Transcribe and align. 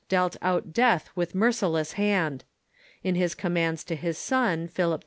dealt 0.09 0.35
out 0.41 0.73
death 0.73 1.11
with 1.15 1.35
merci 1.35 1.63
less 1.67 1.91
hand. 1.91 2.43
In 3.03 3.13
his 3.13 3.35
commands 3.35 3.83
to 3.83 3.95
his 3.95 4.17
son, 4.17 4.67
Philip 4.67 4.99
II. 4.99 4.99